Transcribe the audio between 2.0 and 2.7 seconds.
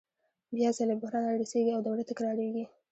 تکرارېږي